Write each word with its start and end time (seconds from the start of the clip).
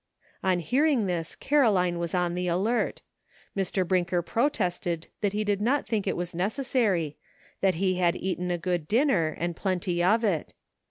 On 0.41 0.57
hearing 0.61 1.05
this 1.05 1.35
Caroline 1.35 1.99
was 1.99 2.15
on 2.15 2.33
the 2.33 2.47
alert. 2.47 3.01
Mr. 3.55 3.87
Brinker 3.87 4.23
protested 4.23 5.05
that 5.21 5.33
he 5.33 5.43
did 5.43 5.61
not 5.61 5.85
think 5.85 6.07
it 6.07 6.17
was 6.17 6.33
necessary, 6.33 7.17
that 7.59 7.75
he 7.75 7.97
had 7.99 8.15
eaten 8.15 8.49
a 8.49 8.57
good 8.57 8.87
dinner, 8.87 9.35
and 9.37 9.55
plenty 9.55 10.01
of 10.03 10.23
it. 10.23 10.55